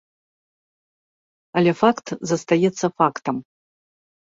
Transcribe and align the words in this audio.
Але 1.61 1.71
факт 1.85 2.07
застаецца 2.35 2.95
фактам. 2.99 3.35